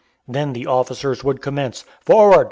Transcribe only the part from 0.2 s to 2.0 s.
Then the officers would commence: